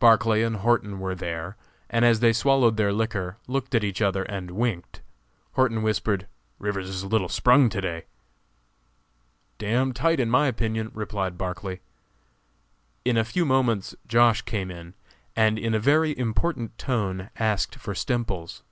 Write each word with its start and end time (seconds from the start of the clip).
Barclay 0.00 0.42
and 0.42 0.56
Horton 0.56 0.98
were 0.98 1.14
there, 1.14 1.56
and 1.88 2.04
as 2.04 2.18
they 2.18 2.32
swallowed 2.32 2.76
their 2.76 2.92
liquor, 2.92 3.36
looked 3.46 3.76
at 3.76 3.84
each 3.84 4.02
other 4.02 4.24
and 4.24 4.50
winked. 4.50 5.02
Horton 5.52 5.82
whispered: 5.82 6.26
"Rivers 6.58 6.88
is 6.88 7.04
a 7.04 7.06
little 7.06 7.28
'sprung' 7.28 7.68
to 7.68 7.80
day." 7.80 8.06
"D 9.58 9.66
d 9.66 9.92
tight, 9.92 10.18
in 10.18 10.28
my 10.30 10.48
opinion," 10.48 10.90
replied 10.94 11.38
Barclay. 11.38 11.78
In 13.04 13.16
a 13.16 13.24
few 13.24 13.44
moments 13.46 13.94
Josh. 14.08 14.42
came 14.42 14.72
in, 14.72 14.94
and 15.36 15.60
in 15.60 15.74
a 15.74 15.78
very 15.78 16.18
important 16.18 16.76
tone 16.76 17.30
asked 17.36 17.76
for 17.76 17.94
Stemples. 17.94 18.62